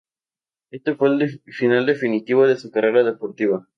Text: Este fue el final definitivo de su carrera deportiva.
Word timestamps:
Este 0.71 0.95
fue 0.95 1.09
el 1.09 1.43
final 1.45 1.85
definitivo 1.85 2.47
de 2.47 2.57
su 2.57 2.71
carrera 2.71 3.03
deportiva. 3.03 3.67